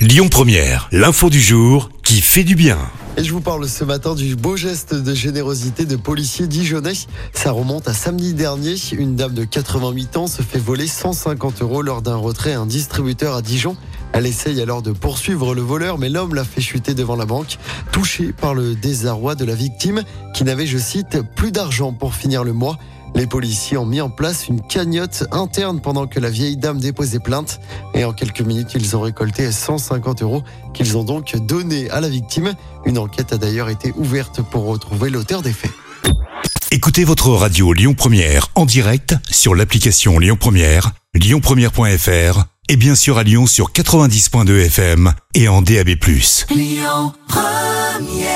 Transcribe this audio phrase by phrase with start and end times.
[0.00, 2.78] Lyon Première, l'info du jour qui fait du bien.
[3.18, 6.94] Et je vous parle ce matin du beau geste de générosité de policiers dijonnais.
[7.34, 8.76] Ça remonte à samedi dernier.
[8.92, 12.66] Une dame de 88 ans se fait voler 150 euros lors d'un retrait à un
[12.66, 13.76] distributeur à Dijon.
[14.14, 17.58] Elle essaye alors de poursuivre le voleur, mais l'homme l'a fait chuter devant la banque,
[17.92, 22.42] touché par le désarroi de la victime qui n'avait, je cite, plus d'argent pour finir
[22.42, 22.78] le mois.
[23.20, 27.18] Les policiers ont mis en place une cagnotte interne pendant que la vieille dame déposait
[27.18, 27.60] plainte.
[27.92, 30.42] Et en quelques minutes, ils ont récolté 150 euros
[30.72, 32.54] qu'ils ont donc donnés à la victime.
[32.86, 35.70] Une enquête a d'ailleurs été ouverte pour retrouver l'auteur des faits.
[36.70, 43.18] Écoutez votre radio Lyon Première en direct sur l'application Lyon Première, lyonpremière.fr et bien sûr
[43.18, 45.90] à Lyon sur 90.2 FM et en DAB+.
[46.54, 48.29] Lyon Première